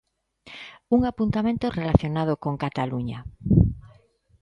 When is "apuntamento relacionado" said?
1.11-2.33